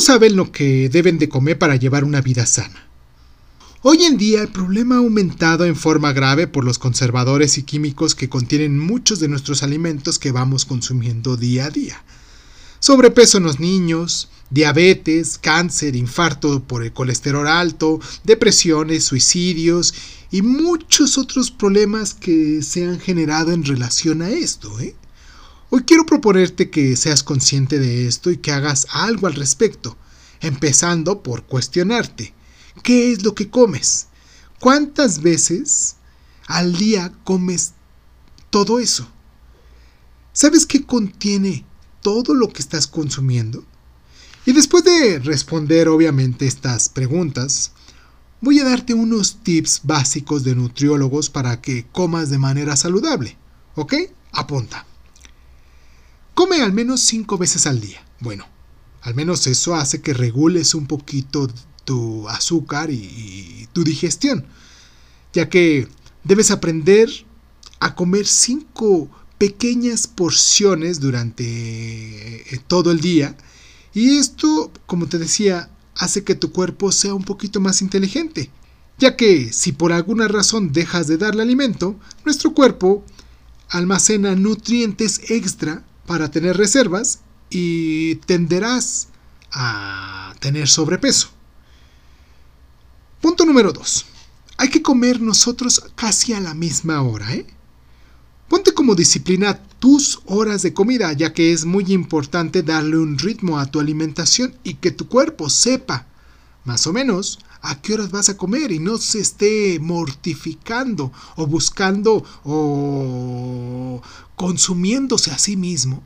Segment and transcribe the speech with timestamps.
[0.00, 2.86] saben lo que deben de comer para llevar una vida sana.
[3.82, 8.14] Hoy en día el problema ha aumentado en forma grave por los conservadores y químicos
[8.14, 12.02] que contienen muchos de nuestros alimentos que vamos consumiendo día a día.
[12.80, 19.94] Sobrepeso en los niños, diabetes, cáncer, infarto por el colesterol alto, depresiones, suicidios
[20.30, 24.80] y muchos otros problemas que se han generado en relación a esto.
[24.80, 24.94] ¿eh?
[25.68, 29.96] Hoy quiero proponerte que seas consciente de esto y que hagas algo al respecto,
[30.40, 32.32] empezando por cuestionarte,
[32.84, 34.06] ¿qué es lo que comes?
[34.60, 35.96] ¿Cuántas veces
[36.46, 37.72] al día comes
[38.50, 39.08] todo eso?
[40.32, 41.64] ¿Sabes qué contiene
[42.00, 43.64] todo lo que estás consumiendo?
[44.44, 47.72] Y después de responder obviamente estas preguntas,
[48.40, 53.36] voy a darte unos tips básicos de nutriólogos para que comas de manera saludable.
[53.74, 53.94] ¿Ok?
[54.30, 54.86] Apunta.
[56.36, 58.04] Come al menos 5 veces al día.
[58.20, 58.46] Bueno,
[59.00, 61.48] al menos eso hace que regules un poquito
[61.86, 64.44] tu azúcar y, tu digestión,
[65.32, 65.88] ya que
[66.24, 67.08] debes aprender
[67.80, 71.42] a comer 5 pequeñas porciones durante
[72.54, 73.34] eh, todo el día
[73.94, 78.50] y esto, como te decía, hace que tu cuerpo sea un poquito más inteligente,
[78.98, 83.06] ya que si por alguna razón dejas de darle alimento, nuestro cuerpo
[83.70, 89.08] almacena nutrientes extra para tener reservas y tenderás
[89.52, 91.28] a tener sobrepeso.
[93.20, 94.06] Punto número 2.
[94.58, 97.46] Hay que comer nosotros casi a la misma hora, ¿eh?
[98.48, 103.58] Ponte como disciplina tus horas de comida, ya que es muy importante darle un ritmo
[103.58, 106.06] a tu alimentación y que tu cuerpo sepa
[106.64, 107.40] más o menos
[107.70, 114.02] a qué horas vas a comer y no se esté mortificando o buscando o
[114.36, 116.02] consumiéndose a sí mismo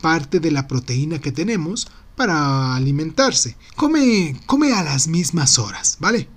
[0.00, 3.56] parte de la proteína que tenemos para alimentarse.
[3.76, 6.28] Come, come a las mismas horas, ¿vale?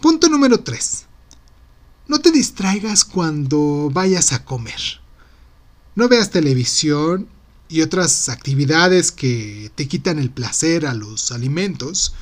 [0.00, 1.06] Punto número 3.
[2.08, 5.00] No te distraigas cuando vayas a comer.
[5.94, 7.28] No veas televisión
[7.68, 12.14] y otras actividades que te quitan el placer a los alimentos.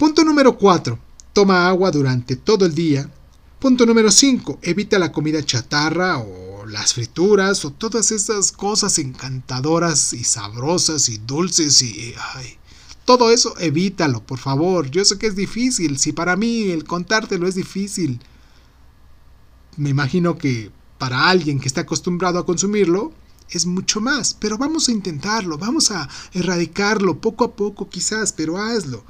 [0.00, 0.98] Punto número 4.
[1.34, 3.12] Toma agua durante todo el día.
[3.58, 4.60] Punto número 5.
[4.62, 11.18] Evita la comida chatarra o las frituras o todas esas cosas encantadoras y sabrosas y
[11.18, 12.14] dulces y...
[12.32, 12.56] Ay,
[13.04, 14.90] todo eso evítalo, por favor.
[14.90, 15.98] Yo sé que es difícil.
[15.98, 18.20] Si para mí el contártelo es difícil.
[19.76, 23.12] Me imagino que para alguien que está acostumbrado a consumirlo
[23.50, 24.32] es mucho más.
[24.32, 25.58] Pero vamos a intentarlo.
[25.58, 29.04] Vamos a erradicarlo poco a poco quizás, pero hazlo.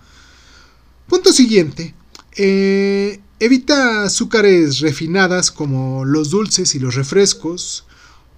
[1.10, 1.92] Punto siguiente.
[2.36, 7.84] Eh, evita azúcares refinadas como los dulces y los refrescos.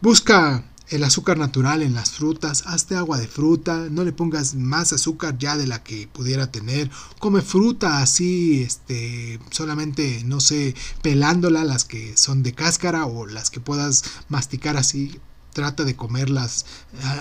[0.00, 4.94] Busca el azúcar natural en las frutas, hazte agua de fruta, no le pongas más
[4.94, 11.65] azúcar ya de la que pudiera tener, come fruta así, este, solamente, no sé, pelándola,
[11.65, 15.21] las que son de cáscara o las que puedas masticar así,
[15.53, 16.65] trata de comerlas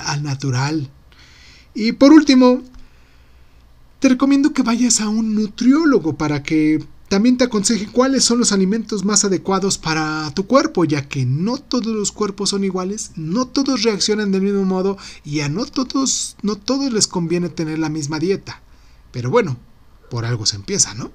[0.06, 0.90] al natural.
[1.73, 2.63] Y por último,
[4.01, 8.51] te recomiendo que vayas a un nutriólogo para que también te aconseje cuáles son los
[8.51, 13.45] alimentos más adecuados para tu cuerpo, ya que no todos los cuerpos son iguales, no
[13.45, 17.90] todos reaccionan del mismo modo y a no todos, no todos les conviene tener la
[17.90, 18.63] misma dieta.
[19.11, 19.57] Pero bueno,
[20.09, 21.11] por algo se empieza, ¿no?